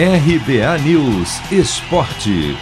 [0.00, 2.56] RBA News Esporte.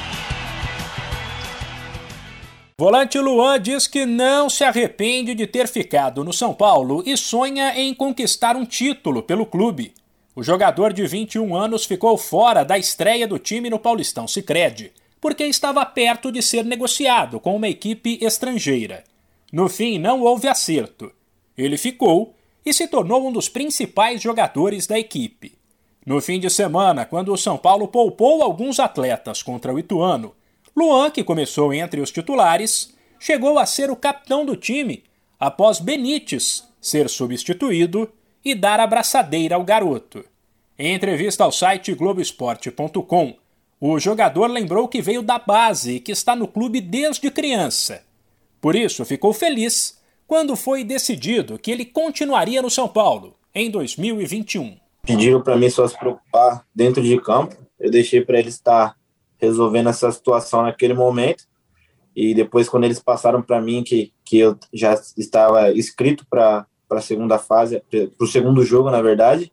[2.78, 7.78] Volante Luan diz que não se arrepende de ter ficado no São Paulo e sonha
[7.78, 9.92] em conquistar um título pelo clube.
[10.34, 14.90] O jogador de 21 anos ficou fora da estreia do time no Paulistão Sicredi,
[15.20, 19.04] porque estava perto de ser negociado com uma equipe estrangeira.
[19.52, 21.12] No fim, não houve acerto.
[21.54, 22.34] Ele ficou
[22.64, 25.52] e se tornou um dos principais jogadores da equipe.
[26.06, 30.32] No fim de semana, quando o São Paulo poupou alguns atletas contra o Ituano,
[30.76, 35.02] Luan, que começou entre os titulares, chegou a ser o capitão do time
[35.40, 38.08] após Benítez ser substituído
[38.44, 40.24] e dar a braçadeira ao garoto.
[40.78, 43.34] Em entrevista ao site Globoesporte.com,
[43.80, 48.04] o jogador lembrou que veio da base e que está no clube desde criança.
[48.60, 54.85] Por isso, ficou feliz quando foi decidido que ele continuaria no São Paulo em 2021
[55.06, 57.56] pediram para mim só se preocupar dentro de campo.
[57.78, 58.96] Eu deixei para eles estar
[59.38, 61.44] resolvendo essa situação naquele momento.
[62.14, 67.00] E depois, quando eles passaram para mim que, que eu já estava inscrito para a
[67.00, 69.52] segunda fase, para o segundo jogo, na verdade,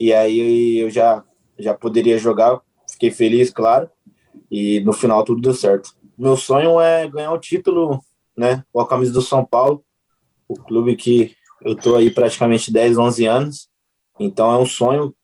[0.00, 1.22] e aí eu já,
[1.58, 3.90] já poderia jogar, fiquei feliz, claro,
[4.50, 5.94] e no final tudo deu certo.
[6.16, 8.00] Meu sonho é ganhar o título,
[8.36, 9.84] né, com a camisa do São Paulo,
[10.48, 13.68] o clube que eu tô aí praticamente 10, 11 anos,
[14.18, 15.14] então é um sonho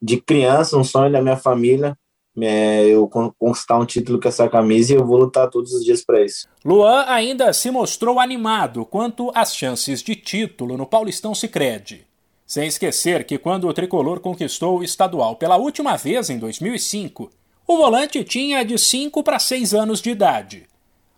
[0.00, 1.96] de criança, um sonho da minha família.
[2.40, 6.02] É, eu conquistar um título com essa camisa e eu vou lutar todos os dias
[6.04, 6.48] para isso.
[6.64, 12.06] Luan ainda se mostrou animado quanto às chances de título no Paulistão Sicredi.
[12.46, 17.30] Sem esquecer que quando o tricolor conquistou o estadual pela última vez em 2005,
[17.66, 20.66] o volante tinha de 5 para 6 anos de idade.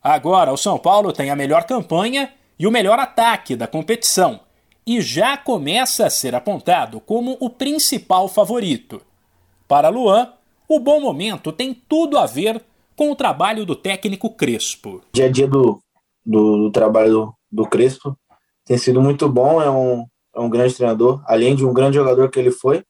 [0.03, 4.41] Agora o São Paulo tem a melhor campanha e o melhor ataque da competição
[4.87, 9.01] e já começa a ser apontado como o principal favorito.
[9.69, 10.33] Para Luan,
[10.69, 12.63] o bom momento tem tudo a ver
[12.97, 15.03] com o trabalho do técnico Crespo.
[15.13, 15.81] Dia a dia do,
[16.25, 18.17] do, do trabalho do, do, Crespo
[18.65, 22.31] tem sido muito bom, é um, é um grande treinador, além de um grande jogador
[22.31, 22.85] que ele foi.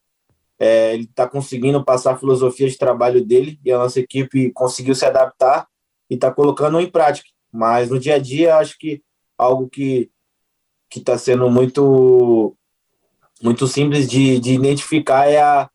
[0.59, 4.94] É, ele está conseguindo passar a filosofia de trabalho dele e a nossa equipe conseguiu
[4.94, 5.67] se adaptar
[6.09, 7.28] e está colocando em prática.
[7.50, 9.03] Mas no dia a dia, acho que
[9.37, 10.12] algo que
[10.93, 12.55] que está sendo muito
[13.43, 15.69] muito simples de, de identificar é a,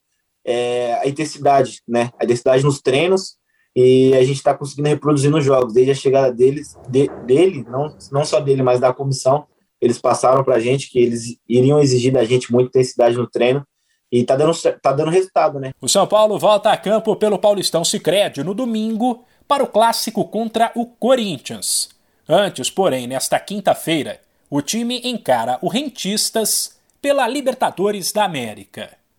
[0.46, 2.12] é a intensidade, né?
[2.20, 3.36] A intensidade nos treinos
[3.76, 5.74] e a gente está conseguindo reproduzir nos jogos.
[5.74, 9.46] Desde a chegada deles, de, dele, não, não só dele, mas da comissão,
[9.82, 13.66] eles passaram para a gente que eles iriam exigir da gente muita intensidade no treino
[14.10, 15.74] e tá dando, tá dando resultado, né?
[15.82, 20.72] O São Paulo volta a campo pelo Paulistão Sicredi no domingo para o clássico contra
[20.74, 21.90] o Corinthians.
[22.30, 28.98] Antes, porém, nesta quinta-feira, o time encara o Rentistas pela Libertadores da América.